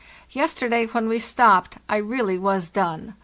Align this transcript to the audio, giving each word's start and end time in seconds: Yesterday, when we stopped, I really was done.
Yesterday, 0.31 0.87
when 0.87 1.07
we 1.07 1.19
stopped, 1.19 1.77
I 1.87 1.97
really 1.97 2.35
was 2.39 2.71
done. 2.71 3.13